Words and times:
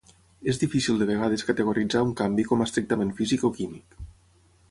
És 0.53 0.59
difícil 0.61 0.95
de 1.01 1.07
vegades 1.09 1.43
categoritzar 1.49 2.01
un 2.07 2.15
canvi 2.23 2.47
com 2.53 2.65
estrictament 2.67 3.13
físic 3.21 3.47
o 3.51 3.55
químic. 3.61 4.01